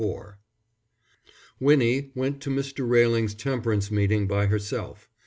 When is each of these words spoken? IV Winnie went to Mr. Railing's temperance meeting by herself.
IV 0.03 0.35
Winnie 1.59 2.11
went 2.15 2.41
to 2.41 2.49
Mr. 2.49 2.89
Railing's 2.89 3.35
temperance 3.35 3.91
meeting 3.91 4.25
by 4.27 4.47
herself. 4.47 5.11